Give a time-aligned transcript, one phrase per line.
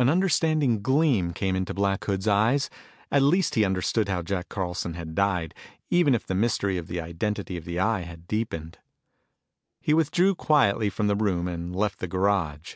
[0.00, 2.68] An understanding gleam came into Black Hood's eyes.
[3.12, 5.54] At least he understood how Jack Carlson had died,
[5.88, 8.78] even if the mystery of the identity of the Eye had deepened.
[9.80, 12.74] He withdrew quietly from the room and left the garage.